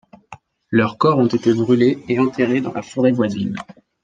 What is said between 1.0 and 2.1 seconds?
ont été brûlés